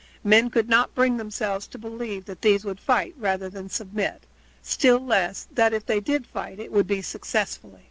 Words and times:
Men 0.23 0.49
could 0.49 0.67
not 0.67 0.95
bring 0.95 1.17
themselves 1.17 1.67
to 1.67 1.77
believe 1.77 2.25
that 2.25 2.41
these 2.41 2.65
would 2.65 2.79
fight 2.79 3.13
rather 3.19 3.49
than 3.51 3.69
submit, 3.69 4.23
still 4.63 4.97
less 4.97 5.47
that 5.51 5.73
if 5.75 5.85
they 5.85 5.99
did 5.99 6.25
fight 6.25 6.59
it 6.59 6.71
would 6.71 6.87
be 6.87 7.03
successfully. 7.03 7.77